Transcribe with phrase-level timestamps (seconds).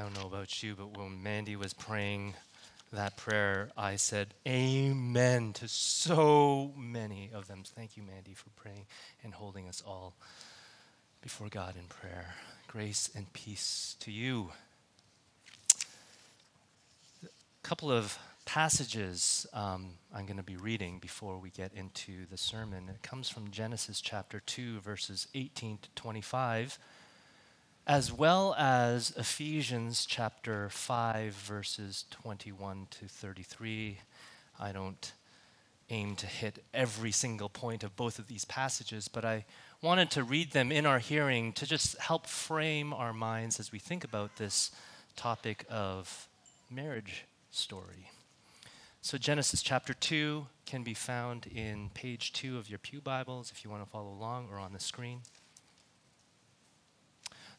[0.00, 2.32] I don't know about you, but when Mandy was praying
[2.90, 7.64] that prayer, I said amen to so many of them.
[7.66, 8.86] Thank you, Mandy, for praying
[9.22, 10.14] and holding us all
[11.20, 12.34] before God in prayer.
[12.66, 14.52] Grace and peace to you.
[17.22, 17.28] A
[17.62, 22.88] couple of passages um, I'm going to be reading before we get into the sermon.
[22.88, 26.78] It comes from Genesis chapter 2, verses 18 to 25,
[27.86, 33.98] as well as Ephesians chapter 5, verses 21 to 33.
[34.58, 35.12] I don't
[35.88, 39.44] aim to hit every single point of both of these passages, but I
[39.82, 43.78] wanted to read them in our hearing to just help frame our minds as we
[43.78, 44.70] think about this
[45.16, 46.28] topic of
[46.70, 48.10] marriage story.
[49.02, 53.64] So, Genesis chapter 2 can be found in page 2 of your Pew Bibles if
[53.64, 55.20] you want to follow along or on the screen.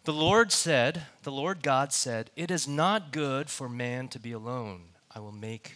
[0.04, 4.32] The Lord said, the Lord God said, It is not good for man to be
[4.32, 4.96] alone.
[5.14, 5.76] I will make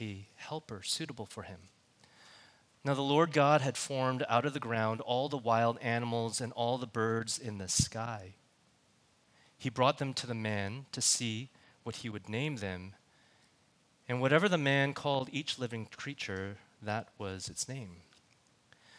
[0.00, 1.58] a helper suitable for him.
[2.84, 6.52] Now, the Lord God had formed out of the ground all the wild animals and
[6.52, 8.34] all the birds in the sky.
[9.58, 11.50] He brought them to the man to see
[11.82, 12.94] what he would name them.
[14.08, 17.96] And whatever the man called each living creature, that was its name.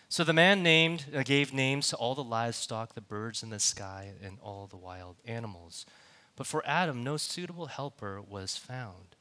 [0.07, 3.59] So the man named, uh, gave names to all the livestock, the birds in the
[3.59, 5.85] sky, and all the wild animals.
[6.35, 9.15] But for Adam, no suitable helper was found.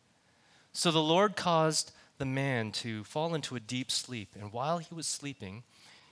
[0.72, 4.94] So the Lord caused the man to fall into a deep sleep, and while he
[4.94, 5.62] was sleeping,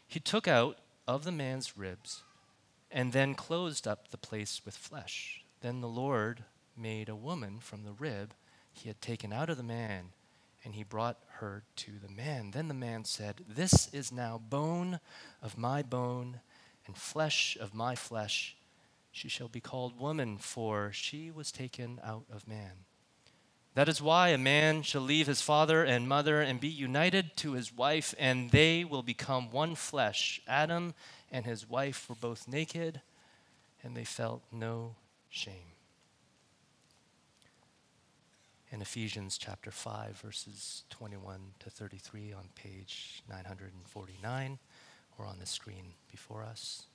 [0.06, 2.22] he took out of the man's ribs
[2.90, 5.44] and then closed up the place with flesh.
[5.60, 6.44] Then the Lord
[6.76, 8.34] made a woman from the rib
[8.72, 10.12] he had taken out of the man,
[10.64, 12.52] and he brought her to the man.
[12.52, 15.00] Then the man said, This is now bone
[15.42, 16.40] of my bone
[16.86, 18.56] and flesh of my flesh.
[19.10, 22.86] She shall be called woman, for she was taken out of man.
[23.74, 27.54] That is why a man shall leave his father and mother and be united to
[27.54, 30.40] his wife, and they will become one flesh.
[30.46, 30.94] Adam
[31.30, 33.00] and his wife were both naked,
[33.82, 34.94] and they felt no
[35.28, 35.71] shame
[38.72, 44.58] in Ephesians chapter 5, verses 21 to 33 on page 949
[45.18, 46.86] or on the screen before us.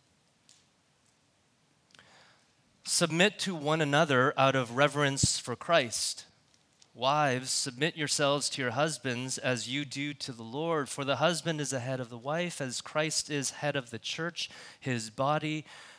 [2.83, 6.25] Submit to one another out of reverence for Christ.
[6.95, 11.61] Wives, submit yourselves to your husbands as you do to the Lord, for the husband
[11.61, 14.49] is the head of the wife, as Christ is head of the church,
[14.79, 15.63] his body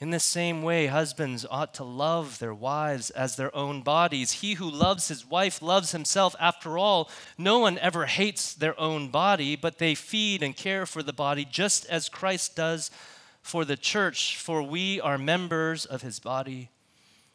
[0.00, 4.32] In the same way, husbands ought to love their wives as their own bodies.
[4.32, 6.34] He who loves his wife loves himself.
[6.40, 11.02] After all, no one ever hates their own body, but they feed and care for
[11.02, 12.90] the body just as Christ does
[13.40, 16.70] for the church, for we are members of his body.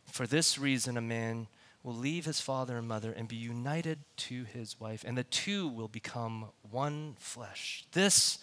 [0.06, 1.48] For this reason, a man
[1.82, 5.68] will leave his father and mother and be united to his wife, and the two
[5.68, 7.86] will become one flesh.
[7.94, 8.40] This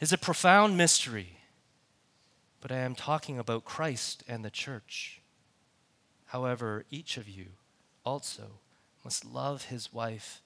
[0.00, 1.38] is a profound mystery
[2.60, 5.20] but I am talking about Christ and the church.
[6.26, 7.46] However, each of you
[8.04, 8.60] also
[9.04, 10.42] must love his wife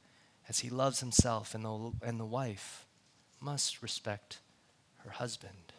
[0.49, 2.87] as he loves himself, and the, and the wife
[3.41, 4.39] must respect
[5.05, 5.73] her husband.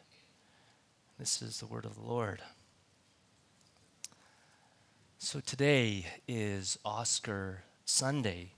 [1.19, 2.42] This is the word of the Lord.
[5.19, 8.53] So today is Oscar Sunday,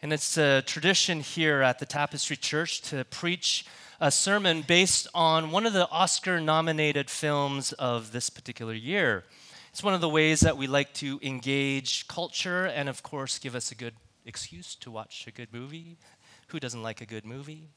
[0.00, 3.66] and it's a tradition here at the Tapestry Church to preach
[4.00, 9.24] a sermon based on one of the Oscar nominated films of this particular year.
[9.70, 13.56] It's one of the ways that we like to engage culture and, of course, give
[13.56, 15.96] us a good excuse to watch a good movie.
[16.48, 17.68] Who doesn't like a good movie?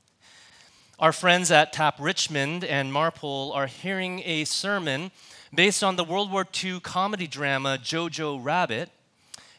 [0.99, 5.09] Our friends at Tap Richmond and Marpole are hearing a sermon
[5.51, 8.91] based on the World War II comedy drama Jojo Rabbit.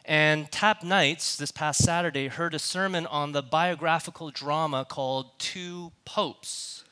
[0.05, 5.93] And Tap Nights this past Saturday heard a sermon on the biographical drama called Two
[6.03, 6.83] Popes.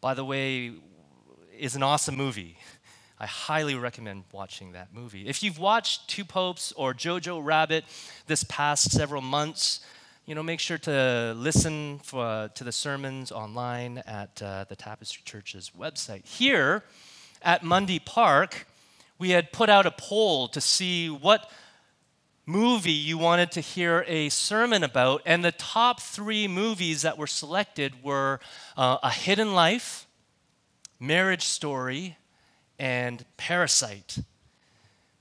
[0.00, 0.72] By the way,
[1.58, 2.56] is an awesome movie.
[3.20, 5.28] I highly recommend watching that movie.
[5.28, 7.84] If you've watched Two Popes or Jojo Rabbit
[8.28, 9.80] this past several months,
[10.24, 15.20] you know, make sure to listen for, to the sermons online at uh, the Tapestry
[15.26, 16.26] Church's website.
[16.26, 16.82] Here
[17.42, 18.66] at Mundy Park,
[19.18, 21.50] we had put out a poll to see what
[22.46, 25.20] movie you wanted to hear a sermon about.
[25.26, 28.38] And the top three movies that were selected were
[28.76, 30.06] uh, A Hidden Life,
[31.00, 32.16] Marriage Story,
[32.78, 34.18] and Parasite.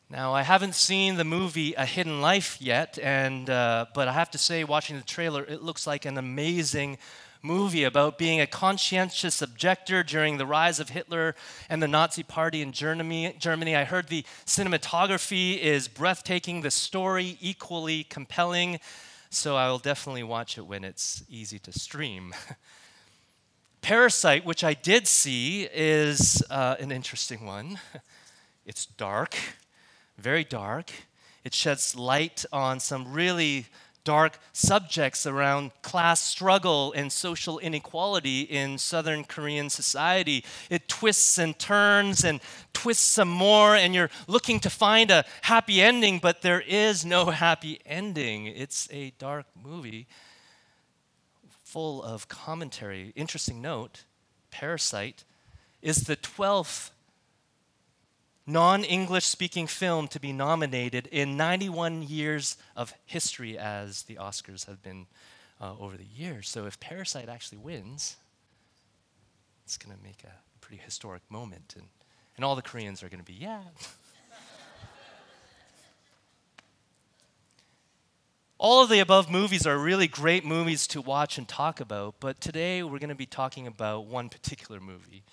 [0.07, 4.29] Now, I haven't seen the movie A Hidden Life yet, and, uh, but I have
[4.31, 6.99] to say, watching the trailer, it looks like an amazing
[7.45, 11.35] movie about being a conscientious objector during the rise of Hitler
[11.69, 13.35] and the Nazi Party in Germany.
[13.37, 13.75] Germany.
[13.75, 18.79] I heard the cinematography is breathtaking, the story equally compelling,
[19.29, 22.33] so I will definitely watch it when it's easy to stream.
[23.81, 27.79] Parasite, which I did see, is uh, an interesting one.
[28.67, 29.37] It's dark,
[30.17, 30.91] very dark.
[31.43, 33.67] It sheds light on some really
[34.05, 40.45] dark subjects around class struggle and social inequality in Southern Korean society.
[40.69, 42.39] It twists and turns and
[42.71, 47.25] twists some more, and you're looking to find a happy ending, but there is no
[47.31, 48.45] happy ending.
[48.45, 50.07] It's a dark movie
[51.65, 53.11] full of commentary.
[53.17, 54.05] Interesting note
[54.51, 55.25] Parasite
[55.81, 56.91] is the 12th
[58.45, 64.65] non English speaking film to be nominated in 91 years of history as the Oscars
[64.67, 65.07] have been
[65.59, 66.49] uh, over the years.
[66.49, 68.17] So if Parasite actually wins,
[69.63, 71.73] it's going to make a pretty historic moment.
[71.77, 71.87] And,
[72.35, 73.61] and all the Koreans are going to be, yeah.
[78.57, 82.41] all of the above movies are really great movies to watch and talk about, but
[82.41, 85.23] today we're going to be talking about one particular movie.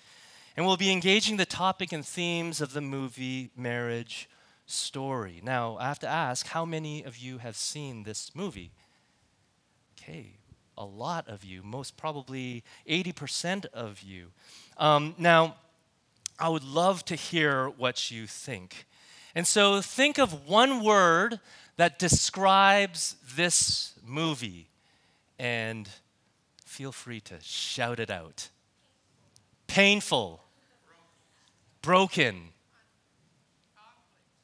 [0.55, 4.29] And we'll be engaging the topic and themes of the movie Marriage
[4.67, 5.41] Story.
[5.43, 8.71] Now, I have to ask how many of you have seen this movie?
[9.97, 10.33] Okay,
[10.77, 14.27] a lot of you, most probably 80% of you.
[14.77, 15.55] Um, now,
[16.37, 18.85] I would love to hear what you think.
[19.33, 21.39] And so think of one word
[21.77, 24.69] that describes this movie
[25.39, 25.89] and
[26.63, 28.49] feel free to shout it out.
[29.65, 30.42] Painful,
[31.83, 32.49] broken,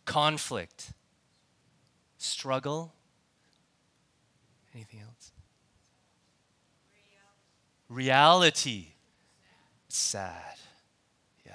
[0.05, 0.91] conflict,
[2.19, 2.93] struggle.
[4.75, 5.31] Anything else?
[7.89, 8.89] Reality.
[9.87, 10.57] Sad.
[11.43, 11.53] Yeah.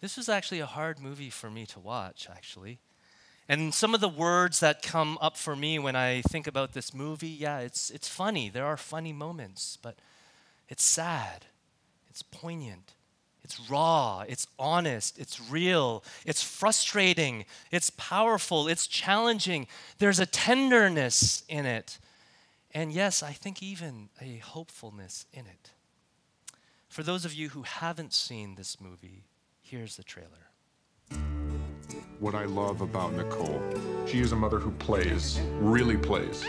[0.00, 2.78] This was actually a hard movie for me to watch, actually.
[3.48, 6.94] And some of the words that come up for me when I think about this
[6.94, 8.48] movie, yeah, it's, it's funny.
[8.48, 9.96] There are funny moments, but
[10.68, 11.46] it's sad.
[12.08, 12.92] It's poignant.
[13.50, 19.66] It's raw, it's honest, it's real, it's frustrating, it's powerful, it's challenging.
[19.98, 21.98] There's a tenderness in it.
[22.72, 25.72] And yes, I think even a hopefulness in it.
[26.86, 29.24] For those of you who haven't seen this movie,
[29.60, 30.52] here's the trailer.
[32.20, 33.60] What I love about Nicole,
[34.06, 36.44] she is a mother who plays, really plays.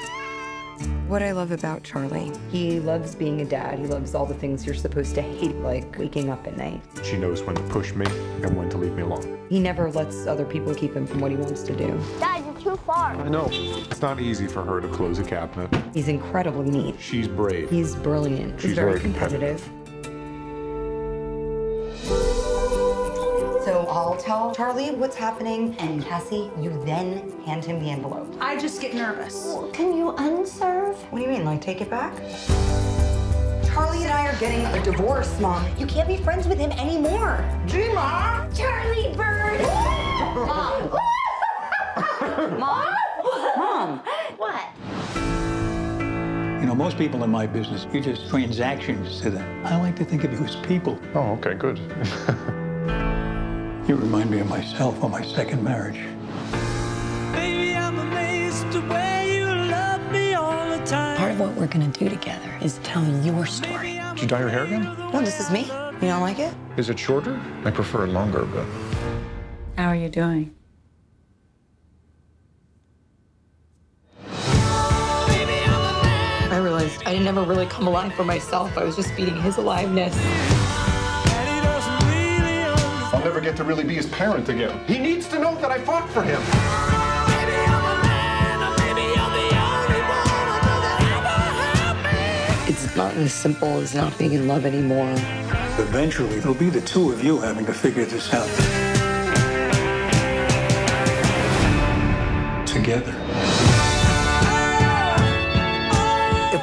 [1.08, 3.80] What I love about Charlie, he loves being a dad.
[3.80, 6.82] He loves all the things you're supposed to hate, like waking up at night.
[7.04, 8.06] She knows when to push me
[8.44, 9.46] and when to leave me alone.
[9.50, 12.00] He never lets other people keep him from what he wants to do.
[12.20, 13.16] Dad, you're too far.
[13.16, 13.50] I know.
[13.52, 15.70] It's not easy for her to close a cabinet.
[15.94, 16.96] He's incredibly neat.
[17.00, 17.70] She's brave.
[17.70, 18.60] He's brilliant.
[18.60, 19.62] She's He's very, very competitive.
[19.62, 19.81] competitive.
[24.32, 28.34] Tell Charlie what's happening, and Cassie, you then hand him the envelope.
[28.40, 29.58] I just get nervous.
[29.74, 30.96] Can you unserve?
[31.12, 32.16] What do you mean, like take it back?
[33.66, 35.66] Charlie and I are getting a divorce, Mom.
[35.78, 37.44] You can't be friends with him anymore.
[37.66, 38.48] Gma!
[38.56, 39.60] Charlie Bird!
[40.48, 40.90] Mom!
[42.58, 42.96] Mom?
[43.58, 44.00] Mom!
[44.38, 44.64] What?
[46.62, 49.66] You know, most people in my business, you're just transactions to them.
[49.66, 50.98] I like to think of you as people.
[51.16, 51.82] Oh, okay, good.
[53.92, 56.00] You remind me of myself on my second marriage.
[57.34, 61.18] Baby, I'm amazed the way you love me all the time.
[61.18, 64.00] Part of what we're gonna do together is tell your story.
[64.12, 64.84] Did you dye your hair again?
[65.12, 65.66] No, this is me.
[65.66, 66.54] You don't like it?
[66.78, 67.38] Is it shorter?
[67.66, 68.66] I prefer it longer, but
[69.76, 70.56] How are you doing?
[76.50, 78.78] I realized I didn't ever really come alive for myself.
[78.78, 80.16] I was just feeding his aliveness.
[83.22, 84.84] I'll never get to really be his parent again.
[84.88, 86.42] He needs to know that I fought for him.
[86.42, 92.74] Maybe I'm a man, or maybe you're the only woman that ever had me.
[92.74, 95.12] It's not as simple as not being in love anymore.
[95.78, 98.50] Eventually, it'll be the two of you having to figure this out.
[102.66, 103.21] Together.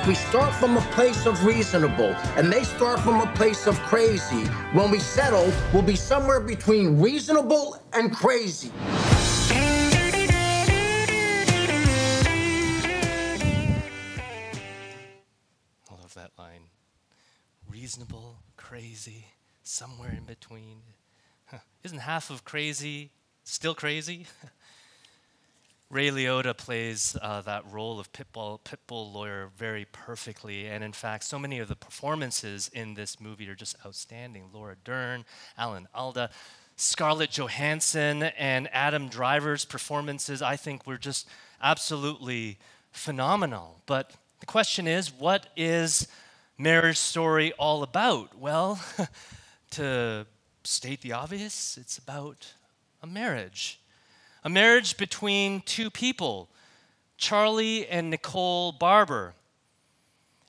[0.08, 4.46] we start from a place of reasonable and they start from a place of crazy.
[4.72, 8.72] When we settle, we'll be somewhere between reasonable and crazy.
[15.90, 16.70] I love that line.
[17.70, 19.26] Reasonable, crazy,
[19.62, 20.80] somewhere in between.
[21.44, 21.58] Huh.
[21.84, 23.10] Isn't half of crazy
[23.44, 24.26] still crazy?
[25.90, 30.66] Ray Liotta plays uh, that role of pitbull, pitbull lawyer very perfectly.
[30.66, 34.50] And in fact, so many of the performances in this movie are just outstanding.
[34.52, 35.24] Laura Dern,
[35.56, 36.28] Alan Alda,
[36.76, 41.26] Scarlett Johansson, and Adam Driver's performances, I think, were just
[41.62, 42.58] absolutely
[42.92, 43.80] phenomenal.
[43.86, 46.06] But the question is what is
[46.58, 48.38] Marriage Story all about?
[48.38, 48.78] Well,
[49.70, 50.26] to
[50.64, 52.52] state the obvious, it's about
[53.02, 53.77] a marriage
[54.48, 56.48] a marriage between two people,
[57.18, 59.34] Charlie and Nicole Barber.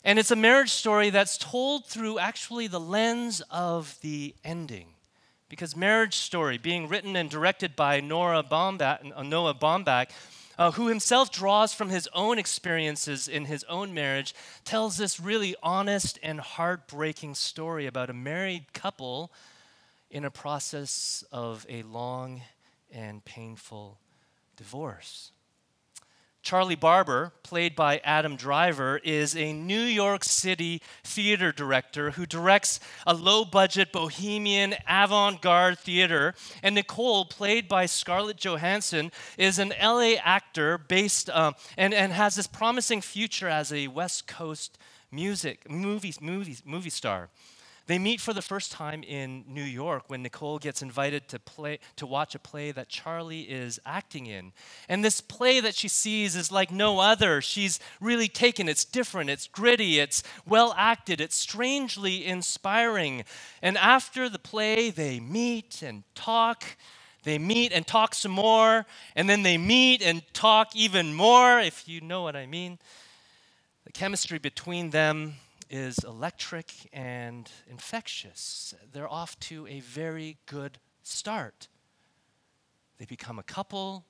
[0.05, 4.85] And it's a marriage story that's told through actually the lens of the ending.
[5.49, 10.11] Because Marriage Story, being written and directed by Nora Baumbach, uh, Noah Baumbach,
[10.57, 15.57] uh, who himself draws from his own experiences in his own marriage, tells this really
[15.61, 19.29] honest and heartbreaking story about a married couple
[20.09, 22.43] in a process of a long
[22.91, 23.99] and painful
[24.55, 25.31] divorce.
[26.41, 32.79] Charlie Barber, played by Adam Driver, is a New York City theater director who directs
[33.05, 36.33] a low budget bohemian avant garde theater.
[36.63, 42.35] And Nicole, played by Scarlett Johansson, is an LA actor based um, and, and has
[42.35, 44.77] this promising future as a West Coast
[45.11, 47.29] music, movies, movies, movie star.
[47.89, 51.79] They meet for the first time in New York when Nicole gets invited to play
[51.95, 54.53] to watch a play that Charlie is acting in.
[54.87, 57.41] And this play that she sees is like no other.
[57.41, 63.23] She's really taken it's different, it's gritty, it's well acted, it's strangely inspiring.
[63.59, 66.77] And after the play they meet and talk.
[67.23, 71.85] They meet and talk some more, and then they meet and talk even more, if
[71.87, 72.77] you know what I mean.
[73.83, 75.35] The chemistry between them
[75.69, 78.73] is electric and infectious.
[78.91, 81.67] They're off to a very good start.
[82.97, 84.05] They become a couple,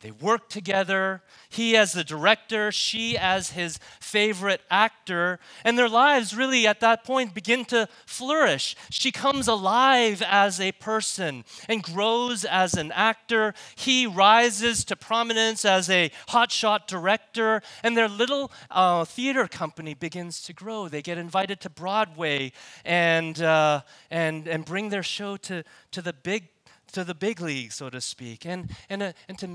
[0.00, 6.34] they work together, he as the director, she as his favorite actor, and their lives
[6.34, 8.76] really at that point begin to flourish.
[8.88, 13.52] She comes alive as a person and grows as an actor.
[13.74, 20.40] He rises to prominence as a hotshot director, and their little uh, theater company begins
[20.44, 20.88] to grow.
[20.88, 22.52] They get invited to Broadway
[22.86, 26.48] and, uh, and, and bring their show to, to the big
[26.92, 28.44] to the big league, so to speak.
[28.44, 29.46] And, and, uh, and to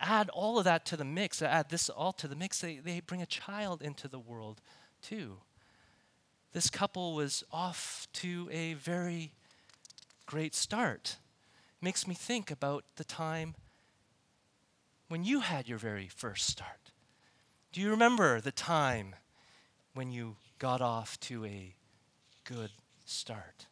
[0.00, 3.00] add all of that to the mix, add this all to the mix, they, they
[3.00, 4.60] bring a child into the world
[5.02, 5.38] too.
[6.52, 9.32] This couple was off to a very
[10.26, 11.16] great start.
[11.80, 13.54] Makes me think about the time
[15.08, 16.92] when you had your very first start.
[17.72, 19.14] Do you remember the time
[19.94, 21.74] when you got off to a
[22.44, 22.70] good
[23.04, 23.66] start?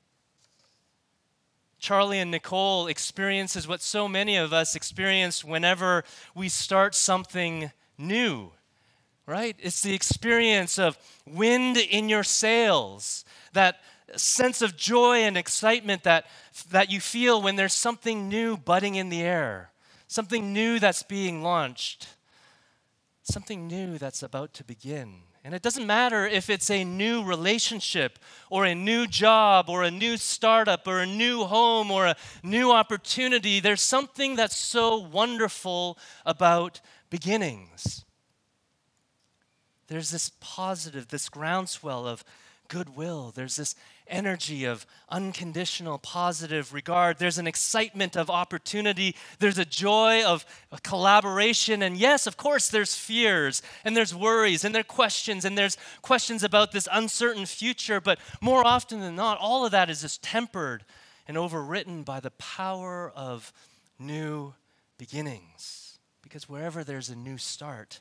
[1.85, 6.03] Charlie and Nicole experiences what so many of us experience whenever
[6.35, 8.53] we start something new,
[9.27, 9.55] right?
[9.59, 13.81] It's the experience of wind in your sails, that
[14.17, 16.25] sense of joy and excitement that,
[16.71, 19.71] that you feel when there's something new budding in the air,
[20.07, 22.09] something new that's being launched,
[23.25, 25.17] something new that's about to begin.
[25.45, 29.91] And it doesn't matter if it's a new relationship or a new job or a
[29.91, 33.61] new startup or a new home or a new opportunity.
[33.61, 38.07] There's something that's so wonderful about beginnings.
[39.89, 42.25] There's this positive, this groundswell of
[42.69, 43.31] goodwill.
[43.35, 43.75] There's this
[44.07, 47.19] energy of unconditional positive regard.
[47.19, 49.17] There's an excitement of opportunity.
[49.39, 50.45] There's a joy of
[50.83, 51.83] collaboration.
[51.83, 56.43] And yes, of course, there's fears and there's worries and there's questions and there's questions
[56.43, 58.01] about this uncertain future.
[58.01, 60.85] But more often than not, all of that is just tempered
[61.27, 63.53] and overwritten by the power of
[63.99, 64.55] new
[64.99, 65.99] beginnings.
[66.23, 68.01] Because wherever there's a new start,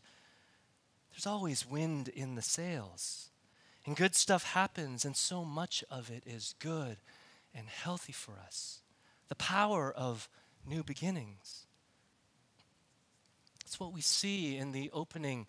[1.11, 3.29] there's always wind in the sails.
[3.85, 6.97] And good stuff happens, and so much of it is good
[7.53, 8.79] and healthy for us.
[9.27, 10.29] The power of
[10.65, 11.67] new beginnings.
[13.65, 15.47] It's what we see in the opening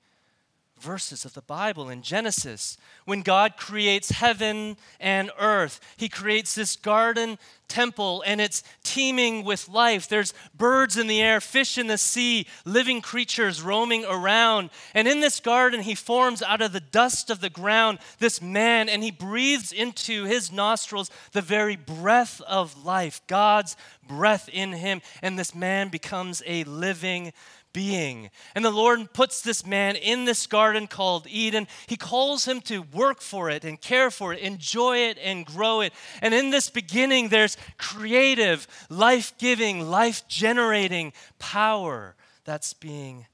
[0.80, 2.76] verses of the Bible in Genesis.
[3.04, 9.68] When God creates heaven and earth, He creates this garden temple and it's teeming with
[9.68, 10.06] life.
[10.06, 14.70] There's birds in the air, fish in the sea, living creatures roaming around.
[14.92, 18.88] And in this garden, He forms out of the dust of the ground this man
[18.88, 23.76] and He breathes into his nostrils the very breath of life, God's
[24.06, 25.00] breath in him.
[25.22, 27.32] And this man becomes a living
[27.74, 28.30] being.
[28.54, 31.68] And the Lord puts this man in this garden called Eden.
[31.86, 35.82] He calls him to work for it and care for it, enjoy it and grow
[35.82, 35.92] it.
[36.22, 42.14] And in this beginning, there's creative, life giving, life generating power
[42.44, 43.26] that's being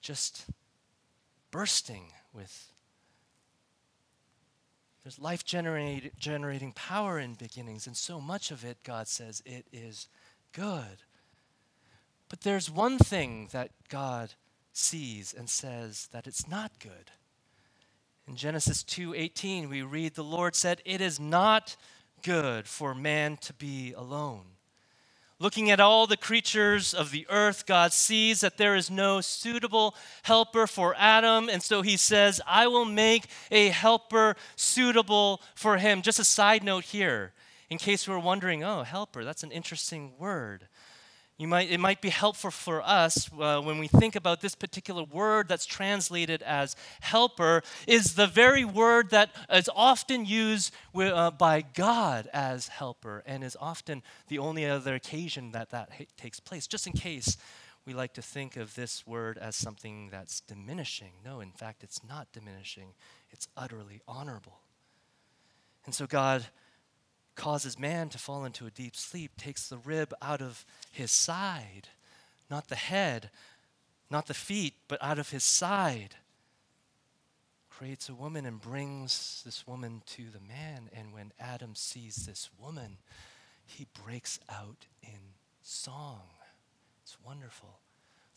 [0.00, 0.46] just
[1.52, 2.72] bursting with.
[5.04, 10.08] There's life generating power in beginnings, and so much of it, God says, it is
[10.52, 11.04] good.
[12.28, 14.34] But there's one thing that God
[14.72, 17.10] sees and says that it's not good.
[18.28, 21.76] In Genesis 2:18 we read the Lord said it is not
[22.22, 24.56] good for man to be alone.
[25.38, 29.94] Looking at all the creatures of the earth, God sees that there is no suitable
[30.22, 36.00] helper for Adam, and so he says, I will make a helper suitable for him.
[36.00, 37.34] Just a side note here,
[37.68, 40.68] in case you were wondering, oh, helper, that's an interesting word.
[41.38, 45.04] You might, it might be helpful for us uh, when we think about this particular
[45.04, 51.30] word that's translated as helper, is the very word that is often used with, uh,
[51.30, 56.40] by God as helper and is often the only other occasion that that ha- takes
[56.40, 56.66] place.
[56.66, 57.36] Just in case
[57.84, 61.12] we like to think of this word as something that's diminishing.
[61.22, 62.94] No, in fact, it's not diminishing,
[63.30, 64.60] it's utterly honorable.
[65.84, 66.46] And so God
[67.36, 71.88] causes man to fall into a deep sleep, takes the rib out of his side,
[72.50, 73.30] not the head,
[74.10, 76.16] not the feet, but out of his side.
[77.70, 80.88] Creates a woman and brings this woman to the man.
[80.94, 82.98] And when Adam sees this woman,
[83.66, 85.18] he breaks out in
[85.62, 86.22] song.
[87.02, 87.80] It's wonderful.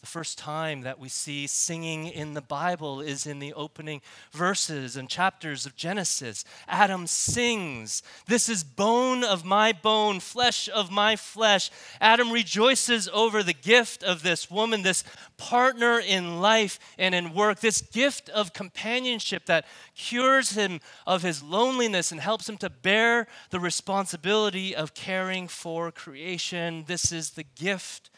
[0.02, 4.02] The first time that we see singing in the Bible is in the opening
[4.32, 6.46] verses and chapters of Genesis.
[6.70, 11.70] Adam sings, This is bone of my bone, flesh of my flesh.
[12.00, 15.04] Adam rejoices over the gift of this woman, this
[15.36, 21.44] partner in life and in work, this gift of companionship that cures him of his
[21.44, 26.86] loneliness and helps him to bear the responsibility of caring for creation.
[26.88, 28.10] This is the gift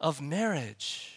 [0.00, 1.14] of marriage.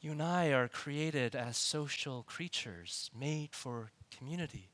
[0.00, 4.70] You and I are created as social creatures, made for community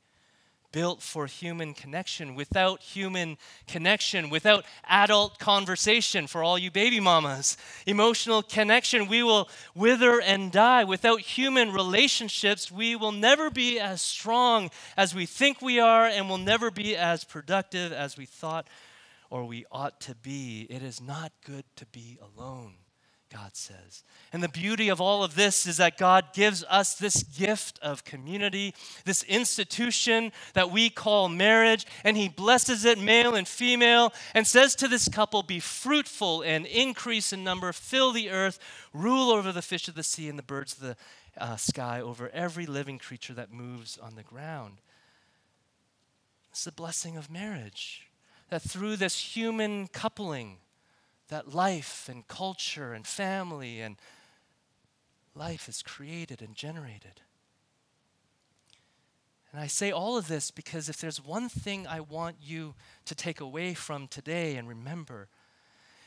[0.73, 2.35] built for human connection.
[2.35, 7.55] Without human connection, without adult conversation, for all you baby mamas,
[7.87, 10.83] emotional connection, we will wither and die.
[10.83, 16.27] Without human relationships, we will never be as strong as we think we are and
[16.27, 18.67] will never be as productive as we thought
[19.29, 20.67] or we ought to be.
[20.69, 22.73] It is not good to be alone.
[23.33, 24.03] God says.
[24.31, 28.03] And the beauty of all of this is that God gives us this gift of
[28.03, 28.73] community,
[29.05, 34.75] this institution that we call marriage, and He blesses it, male and female, and says
[34.75, 38.59] to this couple, Be fruitful and increase in number, fill the earth,
[38.93, 40.95] rule over the fish of the sea and the birds of the
[41.37, 44.75] uh, sky, over every living creature that moves on the ground.
[46.51, 48.07] It's the blessing of marriage.
[48.49, 50.57] That through this human coupling,
[51.29, 53.97] that life and culture and family and
[55.35, 57.21] life is created and generated.
[59.51, 62.73] And I say all of this because if there's one thing I want you
[63.05, 65.27] to take away from today and remember,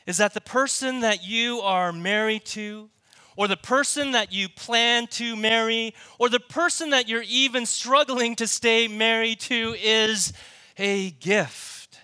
[0.05, 2.89] is that the person that you are married to,
[3.37, 8.35] or the person that you plan to marry, or the person that you're even struggling
[8.35, 10.33] to stay married to is
[10.77, 11.99] a gift.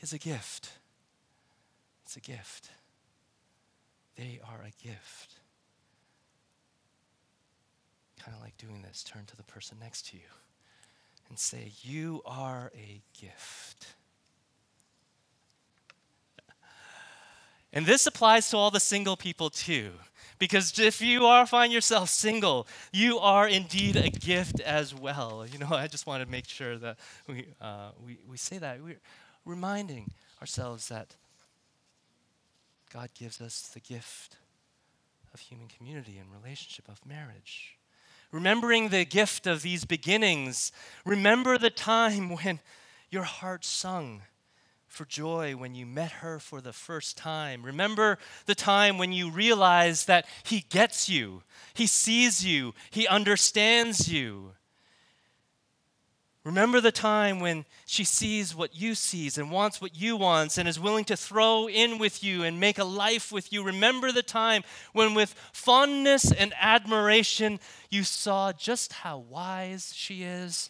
[0.00, 0.73] Is a gift.
[2.16, 2.70] It's a gift.
[4.16, 5.40] They are a gift.
[8.22, 9.02] Kind of like doing this.
[9.02, 10.22] Turn to the person next to you
[11.28, 13.94] and say, You are a gift.
[17.72, 19.90] And this applies to all the single people too.
[20.38, 25.44] Because if you are find yourself single, you are indeed a gift as well.
[25.50, 26.96] You know, I just want to make sure that
[27.26, 28.80] we, uh, we, we say that.
[28.80, 29.00] We're
[29.44, 31.16] reminding ourselves that
[32.94, 34.36] God gives us the gift
[35.32, 37.76] of human community and relationship of marriage.
[38.30, 40.70] Remembering the gift of these beginnings,
[41.04, 42.60] remember the time when
[43.10, 44.22] your heart sung
[44.86, 47.64] for joy when you met her for the first time.
[47.64, 51.42] Remember the time when you realized that He gets you,
[51.74, 54.52] He sees you, He understands you.
[56.44, 60.68] Remember the time when she sees what you sees and wants what you wants and
[60.68, 63.64] is willing to throw in with you and make a life with you.
[63.64, 70.68] Remember the time when with fondness and admiration you saw just how wise she is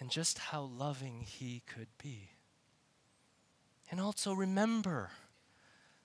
[0.00, 2.30] and just how loving he could be.
[3.90, 5.10] And also remember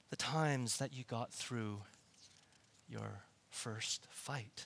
[0.09, 1.83] the times that you got through
[2.89, 4.65] your first fight.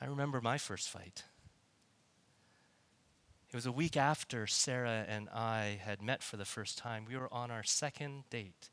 [0.00, 1.24] I remember my first fight.
[3.48, 7.06] It was a week after Sarah and I had met for the first time.
[7.08, 8.70] We were on our second date.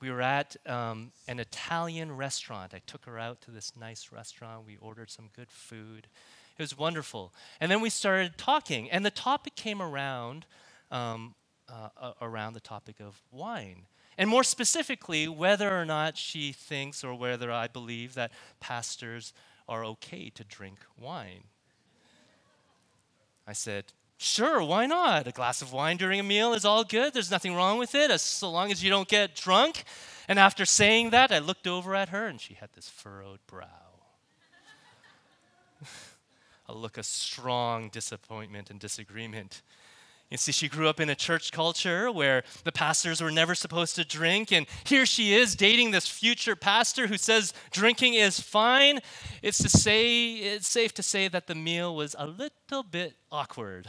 [0.00, 2.72] We were at um, an Italian restaurant.
[2.74, 4.66] I took her out to this nice restaurant.
[4.66, 6.08] We ordered some good food.
[6.58, 7.32] It was wonderful.
[7.60, 10.46] And then we started talking, and the topic came around
[10.90, 11.34] um,
[11.68, 13.86] uh, around the topic of wine.
[14.18, 19.32] And more specifically, whether or not she thinks or whether I believe that pastors
[19.72, 21.44] are okay to drink wine.
[23.46, 23.86] I said,
[24.18, 25.26] Sure, why not?
[25.26, 27.12] A glass of wine during a meal is all good.
[27.12, 29.82] There's nothing wrong with it, as so long as you don't get drunk.
[30.28, 33.66] And after saying that, I looked over at her and she had this furrowed brow.
[36.68, 39.62] a look of strong disappointment and disagreement.
[40.32, 43.96] You see, she grew up in a church culture where the pastors were never supposed
[43.96, 49.00] to drink, and here she is dating this future pastor who says drinking is fine.
[49.42, 53.88] It's to say it's safe to say that the meal was a little bit awkward.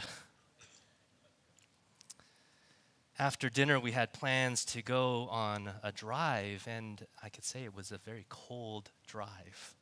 [3.18, 7.74] After dinner, we had plans to go on a drive, and I could say it
[7.74, 9.76] was a very cold drive.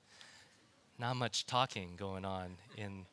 [0.96, 3.06] Not much talking going on in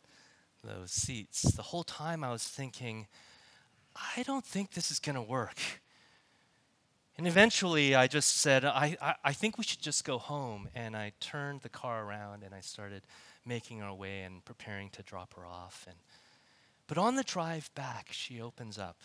[0.63, 1.41] those seats.
[1.41, 3.07] The whole time I was thinking,
[4.17, 5.57] I don't think this is going to work.
[7.17, 10.69] And eventually I just said, I, I, I, think we should just go home.
[10.73, 13.03] And I turned the car around and I started
[13.45, 15.85] making our way and preparing to drop her off.
[15.87, 15.97] And,
[16.87, 18.97] but on the drive back, she opens up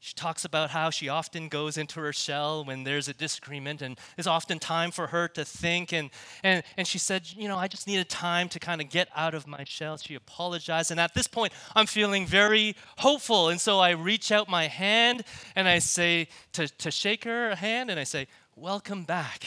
[0.00, 3.98] she talks about how she often goes into her shell when there's a disagreement and
[4.16, 5.92] it's often time for her to think.
[5.92, 6.10] And,
[6.44, 9.34] and, and she said, You know, I just needed time to kind of get out
[9.34, 9.96] of my shell.
[9.96, 10.92] She apologized.
[10.92, 13.48] And at this point, I'm feeling very hopeful.
[13.48, 15.24] And so I reach out my hand
[15.56, 19.44] and I say, to, to shake her hand, and I say, Welcome back.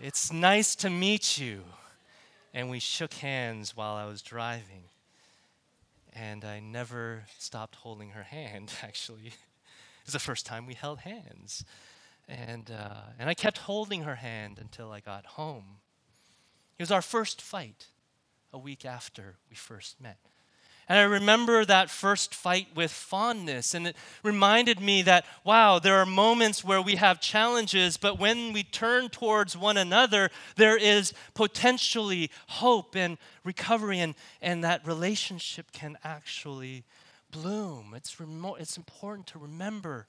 [0.00, 1.62] it's nice to meet you.
[2.54, 4.84] And we shook hands while I was driving
[6.16, 9.26] and I never stopped holding her hand, actually.
[9.26, 11.64] it was the first time we held hands.
[12.28, 15.78] And, uh, and I kept holding her hand until I got home.
[16.78, 17.86] It was our first fight
[18.52, 20.18] a week after we first met.
[20.88, 23.74] And I remember that first fight with fondness.
[23.74, 28.52] And it reminded me that, wow, there are moments where we have challenges, but when
[28.52, 35.72] we turn towards one another, there is potentially hope and recovery, and, and that relationship
[35.72, 36.84] can actually
[37.32, 37.92] bloom.
[37.96, 40.06] It's, remo- it's important to remember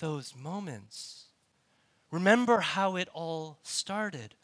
[0.00, 1.26] those moments.
[2.10, 4.34] Remember how it all started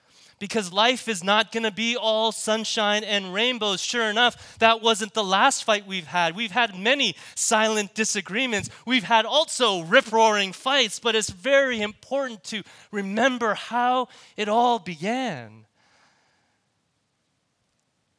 [0.43, 3.81] because life is not going to be all sunshine and rainbows.
[3.81, 6.35] Sure enough, that wasn't the last fight we've had.
[6.35, 8.69] We've had many silent disagreements.
[8.85, 14.81] We've had also rip roaring fights, but it's very important to remember how it all
[14.81, 15.65] began.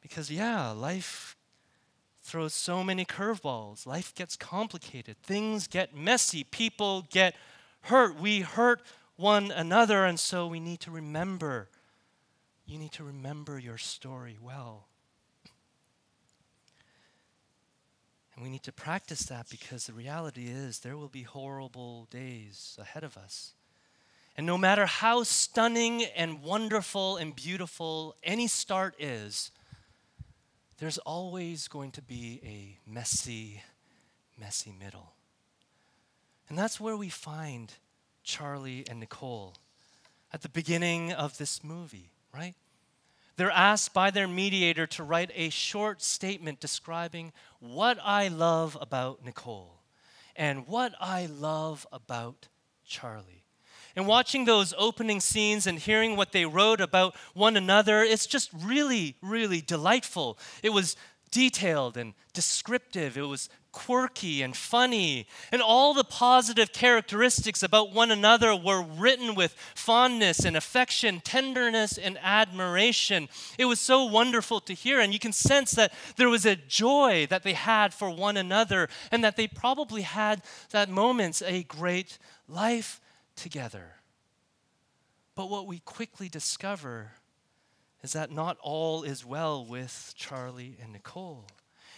[0.02, 1.36] Because, yeah, life
[2.22, 3.86] throws so many curveballs.
[3.86, 5.18] Life gets complicated.
[5.24, 6.46] Things get messy.
[6.46, 7.36] People get
[7.82, 8.18] hurt.
[8.18, 8.82] We hurt
[9.18, 11.68] one another, and so we need to remember
[12.74, 14.88] you need to remember your story well.
[18.34, 22.76] And we need to practice that because the reality is there will be horrible days
[22.82, 23.54] ahead of us.
[24.36, 29.52] And no matter how stunning and wonderful and beautiful any start is,
[30.80, 33.62] there's always going to be a messy,
[34.36, 35.14] messy middle.
[36.50, 37.72] And that's where we find
[38.24, 39.58] Charlie and Nicole
[40.34, 42.56] at the beginning of this movie right?
[43.36, 49.26] They're asked by their mediator to write a short statement describing what I love about
[49.26, 49.82] Nicole
[50.36, 52.48] and what I love about
[52.86, 53.44] Charlie.
[53.96, 58.50] And watching those opening scenes and hearing what they wrote about one another, it's just
[58.54, 60.40] really, really delightful.
[60.64, 60.96] It was
[61.34, 63.18] detailed and descriptive.
[63.18, 65.28] It was quirky and funny.
[65.52, 71.98] And all the positive characteristics about one another were written with fondness and affection, tenderness
[71.98, 73.30] and admiration.
[73.58, 75.00] It was so wonderful to hear.
[75.00, 78.88] And you can sense that there was a joy that they had for one another
[79.12, 83.02] and that they probably had that moments a great life
[83.36, 83.96] together.
[85.34, 87.14] But what we quickly discover
[88.04, 91.46] is that not all is well with Charlie and Nicole.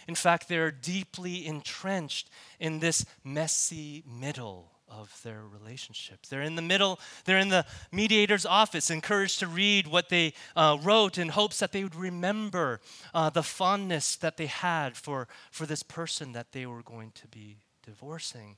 [0.08, 4.70] In fact, they're deeply entrenched in this messy middle.
[4.88, 6.26] of their relationship.
[6.26, 10.78] They're in the middle, they're in the mediator's office, encouraged to read what they uh,
[10.80, 12.80] wrote in hopes that they would remember
[13.12, 17.26] uh, the fondness that they had for, for this person that they were going to
[17.26, 18.56] be divorcing.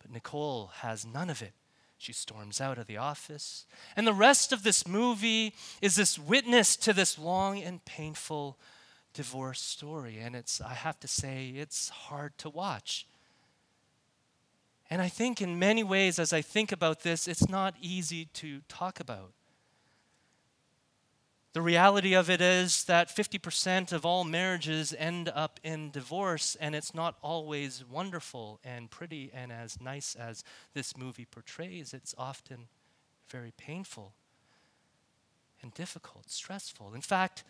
[0.00, 1.52] But Nicole has none of it.
[1.98, 3.66] She storms out of the office.
[3.96, 8.56] And the rest of this movie is this witness to this long and painful
[9.12, 10.18] divorce story.
[10.18, 13.06] And it's, I have to say, it's hard to watch.
[14.88, 18.60] And I think in many ways, as I think about this, it's not easy to
[18.68, 19.32] talk about.
[21.58, 26.72] The reality of it is that 50% of all marriages end up in divorce, and
[26.72, 31.92] it's not always wonderful and pretty and as nice as this movie portrays.
[31.92, 32.68] It's often
[33.28, 34.12] very painful
[35.60, 36.94] and difficult, stressful.
[36.94, 37.42] In fact,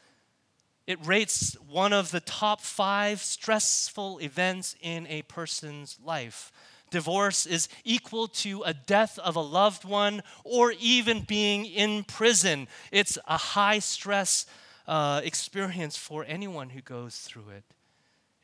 [0.87, 6.51] it rates one of the top five stressful events in a person's life
[6.91, 12.69] divorce is equal to a death of a loved one or even being in prison.
[12.91, 14.47] It's a high stress
[14.87, 17.65] uh, experience for anyone who goes through it.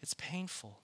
[0.02, 0.78] It's painful.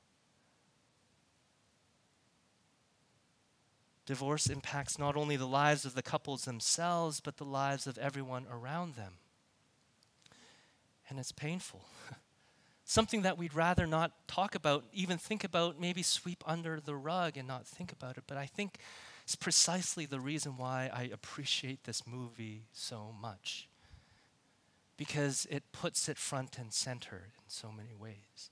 [4.06, 8.46] Divorce impacts not only the lives of the couples themselves, but the lives of everyone
[8.50, 9.14] around them.
[11.08, 11.84] And it's painful.
[12.90, 17.36] something that we'd rather not talk about, even think about, maybe sweep under the rug
[17.36, 18.24] and not think about it.
[18.26, 18.78] But I think
[19.22, 23.68] it's precisely the reason why I appreciate this movie so much.
[24.96, 28.50] Because it puts it front and center in so many ways.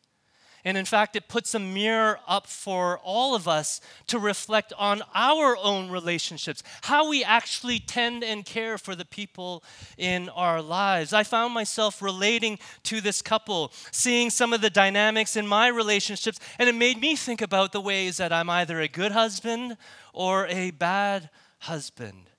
[0.64, 5.02] And in fact, it puts a mirror up for all of us to reflect on
[5.14, 9.62] our own relationships, how we actually tend and care for the people
[9.96, 11.12] in our lives.
[11.12, 16.40] I found myself relating to this couple, seeing some of the dynamics in my relationships,
[16.58, 19.76] and it made me think about the ways that I'm either a good husband
[20.12, 22.30] or a bad husband.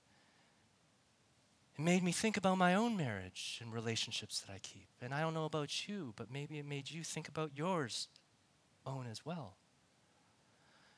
[1.80, 4.86] It made me think about my own marriage and relationships that I keep.
[5.00, 8.08] And I don't know about you, but maybe it made you think about yours
[8.84, 9.54] own as well.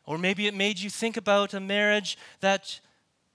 [0.05, 2.81] Or maybe it made you think about a marriage that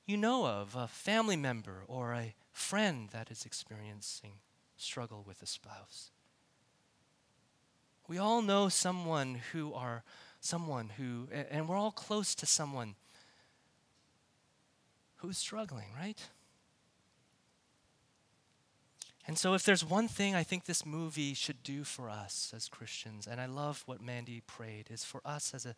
[0.06, 4.34] you know of, a family member or a friend that is experiencing
[4.76, 6.12] struggle with a spouse.
[8.10, 10.04] We all know someone who are
[10.42, 12.96] someone who, and we're all close to someone
[15.16, 16.20] who's struggling, right?
[19.28, 22.70] And so, if there's one thing I think this movie should do for us as
[22.70, 25.76] Christians, and I love what Mandy prayed, is for us as a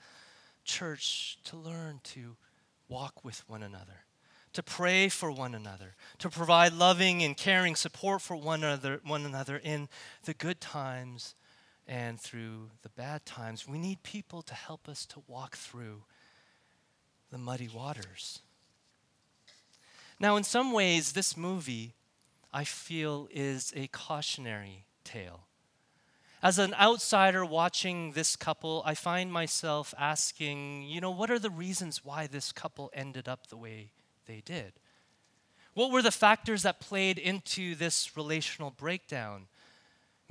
[0.64, 2.36] church to learn to
[2.88, 4.06] walk with one another,
[4.54, 9.26] to pray for one another, to provide loving and caring support for one another, one
[9.26, 9.90] another in
[10.26, 11.34] the good times
[11.88, 13.68] and through the bad times.
[13.68, 16.04] We need people to help us to walk through
[17.32, 18.42] the muddy waters.
[20.20, 21.96] Now, in some ways, this movie
[22.52, 25.42] I feel is a cautionary tale.
[26.42, 31.50] As an outsider watching this couple, I find myself asking, you know, what are the
[31.50, 33.90] reasons why this couple ended up the way
[34.26, 34.74] they did?
[35.74, 39.48] What were the factors that played into this relational breakdown?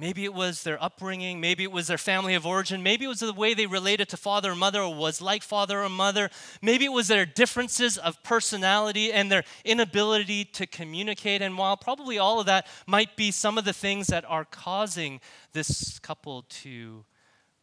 [0.01, 1.41] Maybe it was their upbringing.
[1.41, 2.85] Maybe it was their family of origin.
[2.85, 5.83] Maybe it was the way they related to father or mother or was like father
[5.83, 6.31] or mother.
[6.63, 11.43] Maybe it was their differences of personality and their inability to communicate.
[11.43, 15.21] And while probably all of that might be some of the things that are causing
[15.53, 17.05] this couple to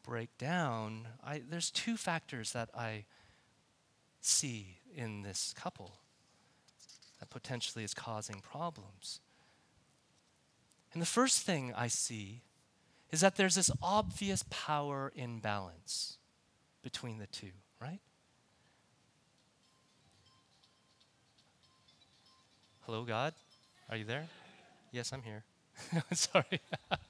[0.04, 3.06] break down, I, there's two factors that I
[4.20, 6.00] see in this couple
[7.22, 9.22] that potentially is causing problems.
[10.96, 12.42] And the first thing I see
[13.12, 16.20] is that there's this obvious power imbalance
[16.82, 18.00] between the two, right?
[22.86, 23.34] Hello, God?
[23.90, 24.28] Are you there?
[24.94, 25.44] Yes, I'm here.
[26.14, 26.62] Sorry.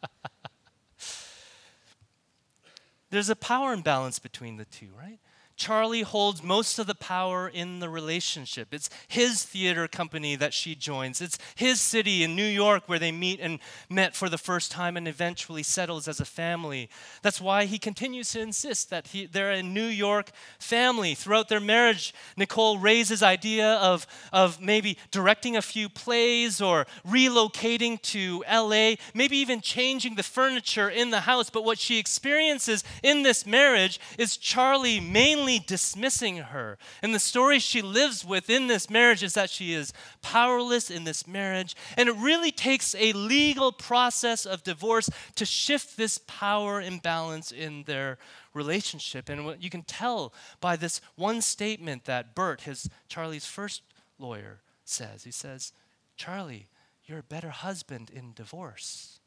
[3.12, 5.20] There's a power imbalance between the two, right?
[5.58, 8.74] Charlie holds most of the power in the relationship.
[8.74, 11.22] It's his theater company that she joins.
[11.22, 14.98] It's his city in New York where they meet and met for the first time
[14.98, 16.90] and eventually settles as a family.
[17.22, 21.16] That's why he continues to insist that he, they're a New York family.
[21.16, 28.02] Throughout their marriage, Nicole raises idea of, of maybe directing a few plays or relocating
[28.02, 31.50] to LA, maybe even changing the furniture in the house.
[31.50, 36.78] But what she experiences in this marriage is Charlie mainly dismissing her.
[37.02, 41.04] And the story she lives with in this marriage is that she is powerless in
[41.04, 41.76] this marriage.
[41.98, 47.84] And it really takes a legal process of divorce to shift this power imbalance in
[47.84, 48.18] their
[48.54, 49.30] relationship.
[49.30, 53.82] And what you can tell by this one statement that Bert, his Charlie's first
[54.20, 55.24] lawyer, says.
[55.24, 55.74] He says,
[56.18, 56.68] Charlie,
[57.06, 59.20] you're a better husband in divorce,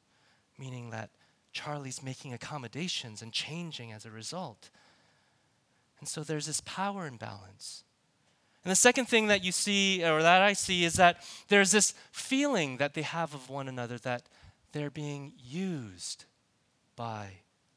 [0.59, 1.11] meaning that
[1.53, 4.71] Charlie's making accommodations and changing as a result.
[6.01, 7.85] And so there's this power imbalance.
[8.65, 11.95] And the second thing that you see, or that I see, is that there's this
[12.13, 14.23] feeling that they have of one another that
[14.73, 16.25] they're being used
[16.97, 17.29] by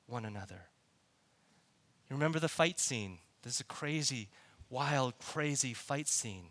[0.07, 0.67] one another.
[2.09, 3.19] You remember the fight scene?
[3.43, 4.29] This is a crazy,
[4.69, 6.47] wild, crazy fight scene.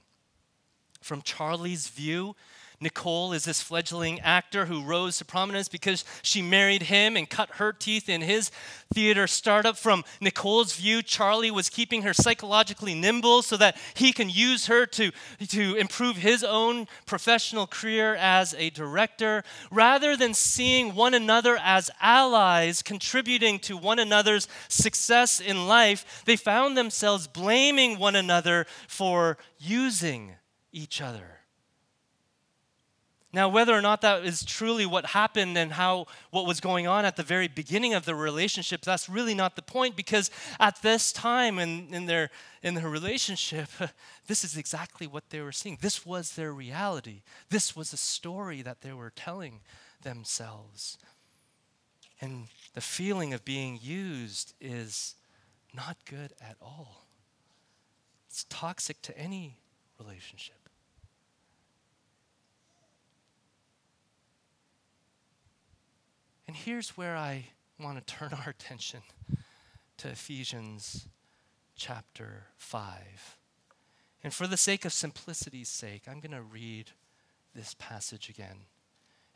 [1.03, 2.35] From Charlie's view,
[2.83, 7.51] Nicole is this fledgling actor who rose to prominence because she married him and cut
[7.57, 8.51] her teeth in his
[8.95, 9.77] theater startup.
[9.77, 14.87] From Nicole's view, Charlie was keeping her psychologically nimble so that he can use her
[14.87, 15.13] to,
[15.49, 19.45] to improve his own professional career as a director.
[19.71, 26.37] Rather than seeing one another as allies contributing to one another's success in life, they
[26.37, 30.33] found themselves blaming one another for using
[30.73, 31.40] each other.
[33.33, 37.05] Now, whether or not that is truly what happened and how what was going on
[37.05, 41.13] at the very beginning of the relationship, that's really not the point because at this
[41.13, 42.31] time in, in, their,
[42.63, 43.69] in their relationship,
[44.27, 45.79] this is exactly what they were seeing.
[45.81, 47.23] This was their reality.
[47.51, 49.61] This was a story that they were telling
[50.03, 50.99] themselves.
[52.21, 55.15] And the feeling of being used is
[55.73, 57.07] not good at all.
[58.29, 59.59] It's toxic to any
[60.01, 60.60] relationship.
[66.51, 67.45] And here's where I
[67.79, 69.03] want to turn our attention
[69.99, 71.07] to Ephesians
[71.77, 73.37] chapter 5.
[74.25, 76.91] And for the sake of simplicity's sake, I'm going to read
[77.55, 78.63] this passage again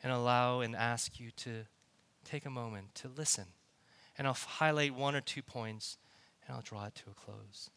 [0.03, 1.67] and allow and ask you to
[2.25, 3.45] take a moment to listen.
[4.17, 5.97] And I'll highlight one or two points
[6.45, 7.69] and I'll draw it to a close.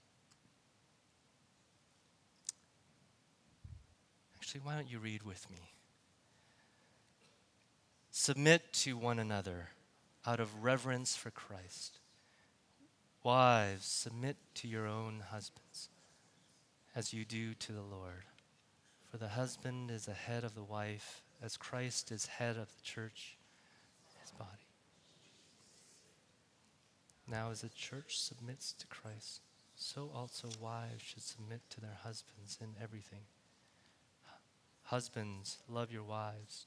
[4.35, 5.78] Actually, why don't you read with me?
[8.21, 9.69] Submit to one another
[10.27, 12.01] out of reverence for Christ.
[13.23, 15.89] Wives, submit to your own husbands
[16.97, 18.25] as you do to the Lord.
[19.09, 22.83] For the husband is the head of the wife, as Christ is head of the
[22.83, 23.37] church,
[24.21, 24.67] his body.
[27.29, 29.43] Now, as the church submits to Christ,
[29.77, 33.23] so also wives should submit to their husbands in everything.
[34.83, 36.67] Husbands, love your wives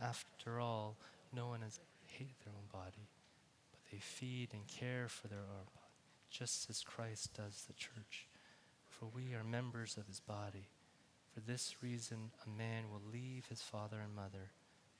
[0.00, 0.96] After all,
[1.32, 3.08] no one has hated their own body,
[3.70, 5.94] but they feed and care for their own body,
[6.30, 8.28] just as Christ does the church.
[8.88, 10.68] For we are members of his body.
[11.34, 14.50] For this reason, a man will leave his father and mother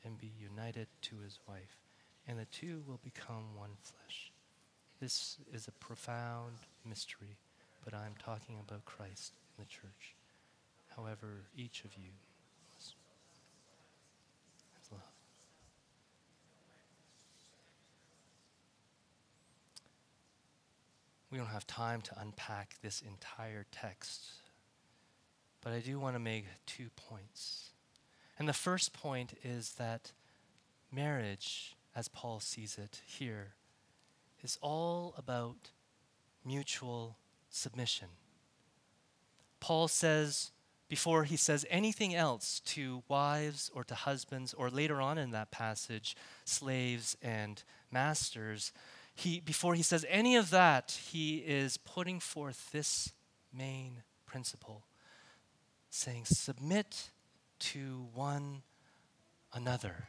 [0.04, 1.78] and be united to his wife,
[2.26, 4.32] and the two will become one flesh.
[5.00, 7.37] This is a profound mystery,
[7.84, 10.14] but I'm talking about Christ and the church.
[10.96, 12.11] However, each of you
[21.30, 24.24] We don't have time to unpack this entire text,
[25.62, 27.70] but I do want to make two points.
[28.38, 30.12] And the first point is that
[30.90, 33.48] marriage, as Paul sees it here,
[34.42, 35.70] is all about
[36.44, 37.18] mutual
[37.50, 38.08] submission.
[39.60, 40.52] Paul says,
[40.88, 45.50] before he says anything else to wives or to husbands, or later on in that
[45.50, 48.72] passage, slaves and masters,
[49.18, 53.12] he, before he says any of that, he is putting forth this
[53.52, 54.85] main principle,
[55.90, 57.11] saying, Submit
[57.59, 58.62] to one
[59.52, 60.09] another.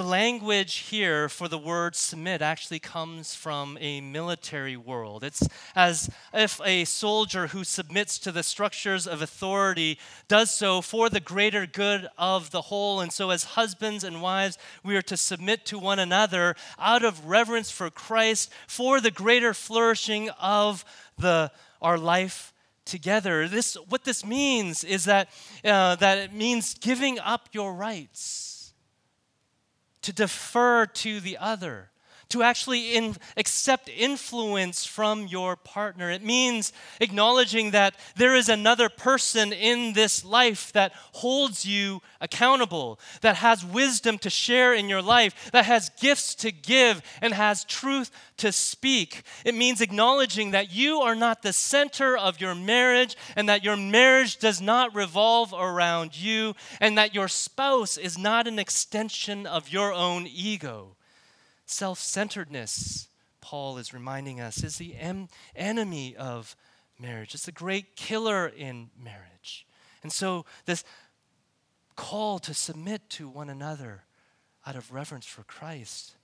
[0.00, 5.22] The language here for the word submit actually comes from a military world.
[5.22, 5.46] It's
[5.76, 11.20] as if a soldier who submits to the structures of authority does so for the
[11.20, 13.00] greater good of the whole.
[13.00, 17.26] And so, as husbands and wives, we are to submit to one another out of
[17.26, 20.82] reverence for Christ for the greater flourishing of
[21.18, 22.54] the, our life
[22.86, 23.46] together.
[23.48, 25.28] This, what this means is that,
[25.62, 28.49] uh, that it means giving up your rights,
[30.02, 31.90] to defer to the other,
[32.30, 36.10] to actually in, accept influence from your partner.
[36.10, 42.98] It means acknowledging that there is another person in this life that holds you accountable,
[43.20, 47.64] that has wisdom to share in your life, that has gifts to give, and has
[47.64, 49.22] truth to speak.
[49.44, 53.76] It means acknowledging that you are not the center of your marriage and that your
[53.76, 59.68] marriage does not revolve around you and that your spouse is not an extension of
[59.68, 60.96] your own ego.
[61.70, 63.08] Self centeredness,
[63.40, 66.56] Paul is reminding us, is the em- enemy of
[66.98, 67.32] marriage.
[67.32, 69.68] It's the great killer in marriage.
[70.02, 70.82] And so, this
[71.94, 74.02] call to submit to one another
[74.66, 76.16] out of reverence for Christ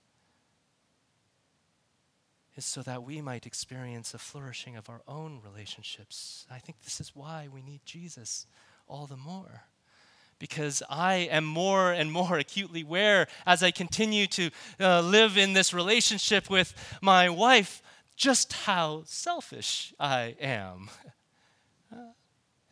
[2.57, 6.45] is so that we might experience a flourishing of our own relationships.
[6.51, 8.47] I think this is why we need Jesus
[8.85, 9.63] all the more
[10.39, 15.53] because I am more and more acutely aware as I continue to uh, live in
[15.53, 17.81] this relationship with my wife
[18.15, 20.89] just how selfish I am.
[21.89, 22.11] Uh,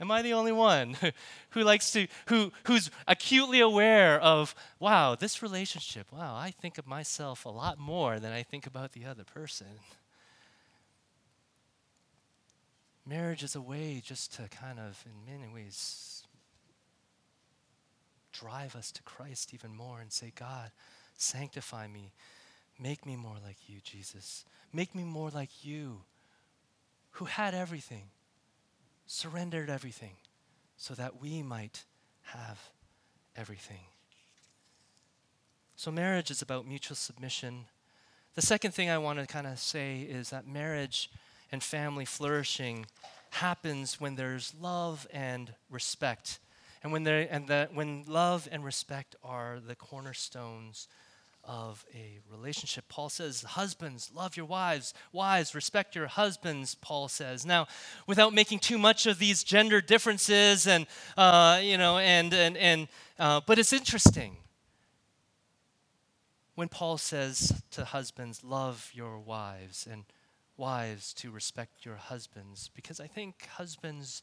[0.02, 0.98] am I the only one
[1.52, 6.86] who likes to, who, who's acutely aware of, wow, this relationship, wow, I think of
[6.86, 9.68] myself a lot more than I think about the other person?
[13.06, 16.15] Marriage is a way just to kind of, in many ways,
[18.40, 20.72] drive us to Christ even more and say, God,
[21.18, 22.12] sanctify me.
[22.80, 24.46] Make me more like you, Jesus.
[24.74, 26.02] Make me more like you,
[27.12, 28.10] who had everything,
[29.08, 30.16] surrendered everything,
[30.76, 31.86] so that we might
[32.24, 32.60] have
[33.36, 33.86] everything.
[35.78, 37.66] So, marriage is about mutual submission.
[38.34, 41.10] The second thing I want to kind of say is that marriage
[41.52, 42.86] and family flourishing
[43.32, 46.40] happens when there's love and respect
[46.86, 50.88] and when, and that when love and respect are the cornerstones
[51.44, 52.86] of a relationship.
[52.90, 54.94] Paul says, Husbands, love your wives.
[55.12, 57.44] Wives, respect your husbands, Paul says.
[57.44, 57.66] Now,
[58.06, 60.86] without making too much of these gender differences, and,
[61.18, 64.38] uh, you know, and, and, and uh, but it's interesting
[66.54, 70.04] when Paul says to husbands, Love your wives, and
[70.56, 74.22] wives to respect your husbands, because I think husbands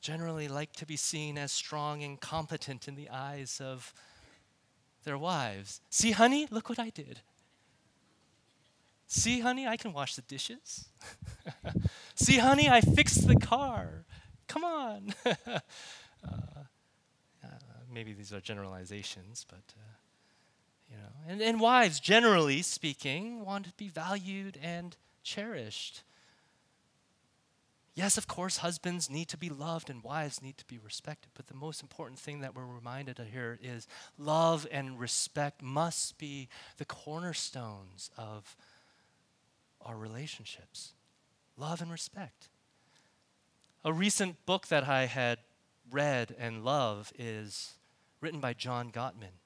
[0.00, 3.92] generally like to be seen as strong and competent in the eyes of
[5.04, 5.80] their wives.
[5.90, 7.20] See, honey, look what I did.
[9.06, 10.88] See, honey, I can wash the dishes.
[12.14, 14.04] See, honey, I fixed the car.
[14.48, 15.14] Come on.
[15.24, 15.60] uh,
[16.26, 17.48] uh,
[17.92, 19.94] maybe these are generalizations, but uh,
[20.90, 21.32] you know.
[21.32, 26.02] And, and wives, generally speaking, want to be valued and cherished.
[27.96, 31.46] Yes, of course, husbands need to be loved and wives need to be respected, but
[31.46, 33.88] the most important thing that we're reminded of here is
[34.18, 38.54] love and respect must be the cornerstones of
[39.80, 40.92] our relationships.
[41.56, 42.50] Love and respect.
[43.82, 45.38] A recent book that I had
[45.90, 47.76] read and love is
[48.20, 49.40] written by John Gottman.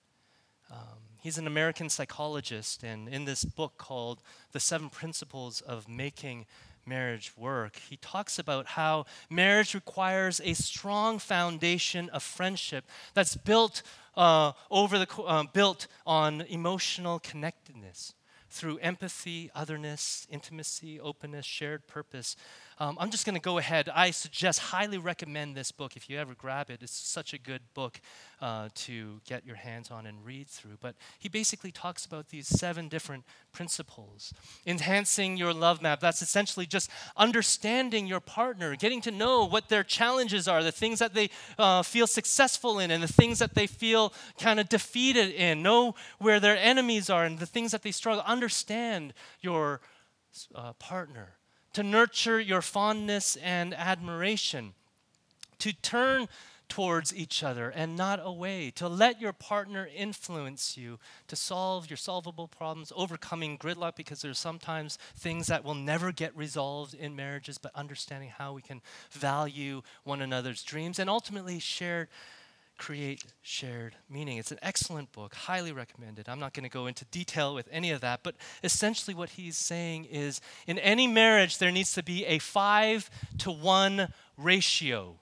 [0.72, 6.46] Um, he's an American psychologist, and in this book called The Seven Principles of Making
[6.86, 7.76] marriage work.
[7.88, 13.82] He talks about how marriage requires a strong foundation of friendship that's built
[14.16, 18.14] uh, over the uh, built on emotional connectedness
[18.50, 22.36] through empathy, otherness, intimacy, openness, shared purpose.
[22.80, 23.90] Um, I'm just going to go ahead.
[23.94, 26.82] I suggest, highly recommend this book if you ever grab it.
[26.82, 28.00] It's such a good book
[28.40, 30.78] uh, to get your hands on and read through.
[30.80, 34.32] But he basically talks about these seven different principles.
[34.66, 39.84] Enhancing your love map, that's essentially just understanding your partner, getting to know what their
[39.84, 41.28] challenges are, the things that they
[41.58, 45.62] uh, feel successful in, and the things that they feel kind of defeated in.
[45.62, 48.24] Know where their enemies are and the things that they struggle.
[48.26, 49.12] Understand
[49.42, 49.82] your
[50.54, 51.34] uh, partner
[51.72, 54.74] to nurture your fondness and admiration,
[55.58, 56.28] to turn
[56.70, 61.96] towards each other and not away, to let your partner influence you to solve your
[61.96, 67.58] solvable problems, overcoming gridlock because there's sometimes things that will never get resolved in marriages,
[67.58, 72.08] but understanding how we can value one another's dreams and ultimately share
[72.80, 74.38] create shared meaning.
[74.38, 76.28] It's an excellent book, highly recommended.
[76.28, 79.56] I'm not going to go into detail with any of that, but essentially what he's
[79.56, 85.20] saying is in any marriage, there needs to be a five to one ratio.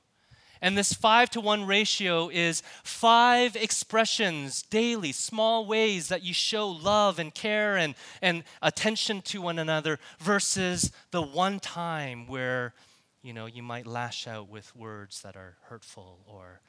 [0.63, 6.69] And this five to one ratio is five expressions daily, small ways that you show
[6.69, 12.73] love and care and, and attention to one another versus the one time where
[13.21, 16.61] you know, you might lash out with words that are hurtful or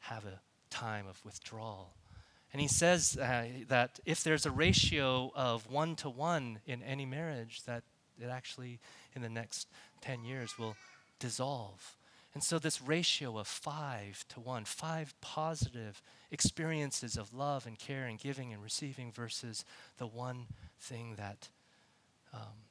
[0.00, 0.40] have a
[0.70, 1.94] time of withdrawal.
[2.52, 7.06] And he says uh, that if there's a ratio of one to one in any
[7.06, 7.84] marriage, that
[8.20, 8.80] it actually,
[9.14, 9.68] in the next
[10.00, 10.76] 10 years, will
[11.18, 11.96] dissolve.
[12.34, 18.04] And so, this ratio of five to one, five positive experiences of love and care
[18.04, 19.64] and giving and receiving versus
[19.98, 20.46] the one
[20.78, 21.48] thing that
[22.32, 22.69] um,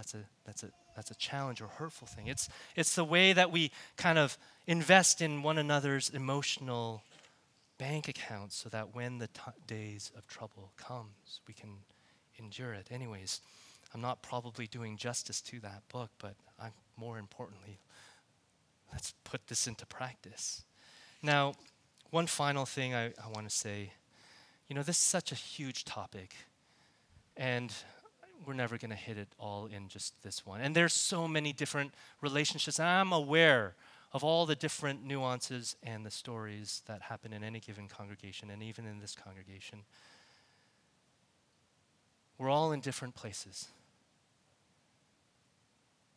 [0.00, 2.26] that's a, that's, a, that's a challenge or hurtful thing.
[2.26, 7.02] It's, it's the way that we kind of invest in one another's emotional
[7.76, 11.68] bank accounts so that when the t- days of trouble comes, we can
[12.38, 12.88] endure it.
[12.90, 13.42] Anyways,
[13.92, 17.78] I'm not probably doing justice to that book, but I'm, more importantly,
[18.90, 20.64] let's put this into practice.
[21.22, 21.52] Now,
[22.08, 23.92] one final thing I, I want to say
[24.66, 26.32] you know, this is such a huge topic,
[27.36, 27.74] and
[28.46, 30.60] we're never going to hit it all in just this one.
[30.60, 33.74] And there's so many different relationships, I'm aware
[34.12, 38.62] of all the different nuances and the stories that happen in any given congregation, and
[38.62, 39.82] even in this congregation.
[42.38, 43.68] We're all in different places.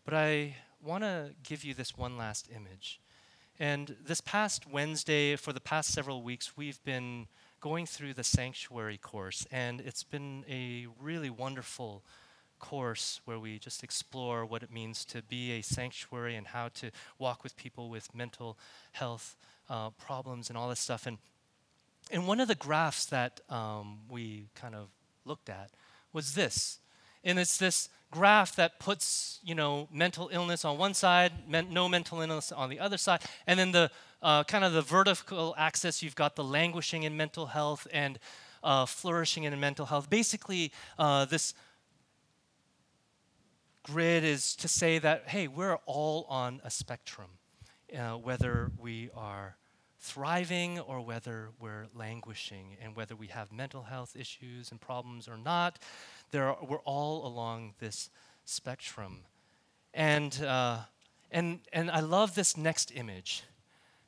[0.05, 2.99] But I want to give you this one last image.
[3.59, 7.27] And this past Wednesday, for the past several weeks, we've been
[7.63, 12.03] going through the sanctuary course, and it's been a really wonderful
[12.59, 16.91] course where we just explore what it means to be a sanctuary and how to
[17.17, 18.57] walk with people with mental
[18.91, 19.37] health
[19.69, 21.07] uh, problems and all this stuff.
[21.07, 21.19] And,
[22.11, 24.89] and one of the graphs that um, we kind of
[25.23, 25.71] looked at
[26.11, 26.79] was this.
[27.23, 31.89] And it's this graph that puts, you know, mental illness on one side, men- no
[31.89, 33.89] mental illness on the other side, and then the
[34.21, 38.19] uh, kind of the vertical axis, you've got the languishing in mental health and
[38.63, 40.09] uh, flourishing in mental health.
[40.09, 41.55] Basically, uh, this
[43.83, 47.31] grid is to say that, hey, we're all on a spectrum,
[47.97, 49.57] uh, whether we are
[50.03, 55.37] thriving or whether we're languishing, and whether we have mental health issues and problems or
[55.37, 55.79] not.
[56.31, 58.09] There are, we're all along this
[58.43, 59.19] spectrum.
[59.93, 60.79] And, uh,
[61.31, 63.43] and, and I love this next image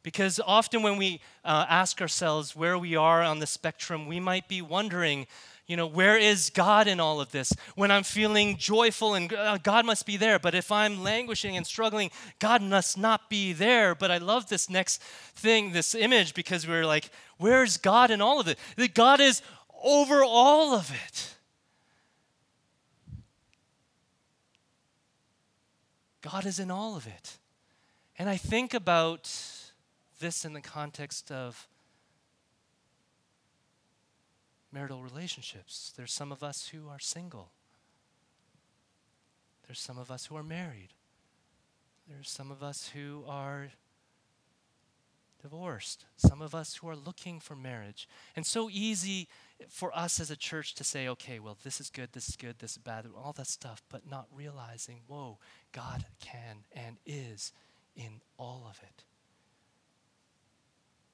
[0.04, 4.50] because often when we uh, ask ourselves where we are on the spectrum, we might
[4.50, 5.28] be wondering,
[5.68, 7.52] you know, where is God in all of this?
[7.76, 11.66] When I'm feeling joyful and uh, God must be there, but if I'm languishing and
[11.66, 13.96] struggling, God must not be there.
[13.96, 18.40] But I love this next thing, this image, because we're like, where's God in all
[18.40, 18.60] of it?
[18.76, 19.42] That God is
[19.84, 21.36] over all of it.
[26.22, 27.38] God is in all of it.
[28.20, 29.32] And I think about
[30.20, 31.68] this in the context of
[34.76, 35.94] marital relationships.
[35.96, 37.52] There's some of us who are single.
[39.66, 40.90] There's some of us who are married.
[42.10, 43.70] There's some of us who are
[45.42, 46.04] divorced.
[46.18, 48.08] Some of us who are looking for marriage.
[48.36, 49.30] And so easy
[49.70, 52.60] for us as a church to say, okay, well, this is good, this is good,
[52.60, 55.38] this is bad, all that stuff, but not realizing, whoa,
[55.72, 57.54] God can and is
[57.96, 59.06] in all of it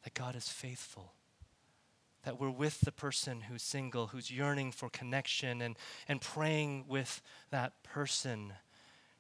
[0.03, 1.14] that God is faithful.
[2.24, 5.76] That we're with the person who's single, who's yearning for connection and,
[6.08, 8.54] and praying with that person.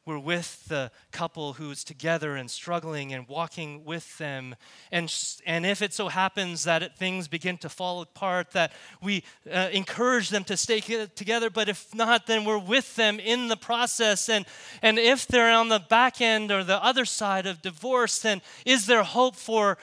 [0.03, 4.55] We're with the couple who's together and struggling and walking with them.
[4.91, 5.13] And,
[5.45, 9.69] and if it so happens that it, things begin to fall apart, that we uh,
[9.71, 11.51] encourage them to stay together.
[11.51, 14.27] But if not, then we're with them in the process.
[14.27, 14.47] And,
[14.81, 18.87] and if they're on the back end or the other side of divorce, then is
[18.87, 19.77] there hope for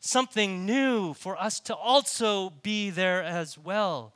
[0.00, 4.14] something new for us to also be there as well.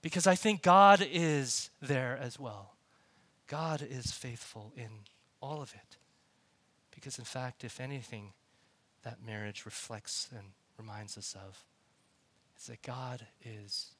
[0.00, 2.74] Because I think God is there as well.
[3.46, 4.90] God is faithful in
[5.40, 5.96] all of it.
[6.94, 8.32] Because, in fact, if anything,
[9.02, 11.64] that marriage reflects and reminds us of
[12.56, 13.92] is that God is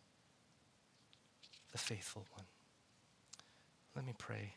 [1.72, 2.46] the faithful one.
[3.94, 4.54] Let me pray.